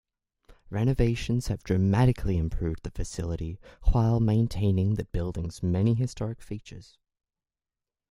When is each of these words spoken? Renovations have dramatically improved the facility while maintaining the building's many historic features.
Renovations 0.71 1.45
have 1.49 1.63
dramatically 1.63 2.35
improved 2.35 2.81
the 2.81 2.89
facility 2.89 3.59
while 3.91 4.19
maintaining 4.19 4.95
the 4.95 5.05
building's 5.05 5.61
many 5.61 5.93
historic 5.93 6.41
features. 6.41 6.97